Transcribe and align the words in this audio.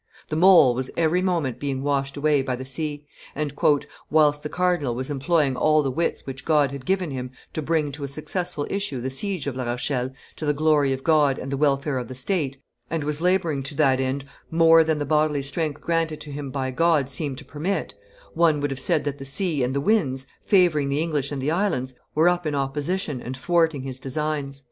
The 0.29 0.35
mole 0.35 0.73
was 0.73 0.89
every 0.97 1.21
moment 1.21 1.59
being 1.59 1.83
washed 1.83 2.17
away 2.17 2.41
by 2.41 2.55
the 2.55 2.65
sea; 2.65 3.05
and, 3.35 3.53
"whilst 4.09 4.41
the 4.41 4.49
cardinal 4.49 4.95
was 4.95 5.11
employing 5.11 5.55
all 5.55 5.83
the 5.83 5.91
wits 5.91 6.25
which 6.25 6.43
God 6.43 6.71
had 6.71 6.87
given 6.87 7.11
him 7.11 7.29
to 7.53 7.61
bring 7.61 7.91
to 7.91 8.03
a 8.03 8.07
successful 8.07 8.65
issue 8.71 8.99
the 8.99 9.11
siege 9.11 9.45
of 9.45 9.55
La 9.55 9.65
Rochelle 9.65 10.09
to 10.37 10.45
the 10.47 10.55
glory 10.55 10.91
of 10.91 11.03
God 11.03 11.37
and 11.37 11.51
the 11.51 11.55
welfare 11.55 11.99
of 11.99 12.07
the 12.07 12.15
state, 12.15 12.57
and 12.89 13.03
was 13.03 13.21
laboring 13.21 13.61
to 13.61 13.75
that 13.75 13.99
end 13.99 14.25
more 14.49 14.83
than 14.83 14.97
the 14.97 15.05
bodily 15.05 15.43
strength 15.43 15.79
granted 15.81 16.19
to 16.21 16.31
him 16.31 16.49
by 16.49 16.71
God 16.71 17.07
seemed 17.07 17.37
to 17.37 17.45
permit, 17.45 17.93
one 18.33 18.59
would 18.59 18.71
have 18.71 18.79
said 18.79 19.03
that 19.03 19.19
the 19.19 19.23
sea 19.23 19.61
and 19.61 19.75
the 19.75 19.79
winds, 19.81 20.25
favoring 20.41 20.89
the 20.89 20.99
English 20.99 21.31
and 21.31 21.39
the 21.43 21.51
islands, 21.51 21.93
were 22.15 22.27
up 22.27 22.47
in 22.47 22.55
opposition 22.55 23.21
and 23.21 23.37
thwarting 23.37 23.83
his 23.83 23.99
designs." 23.99 24.59